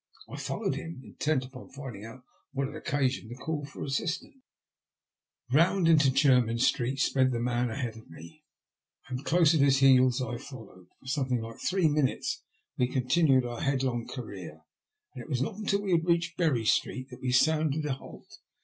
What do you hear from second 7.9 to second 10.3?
of me, and close at his heels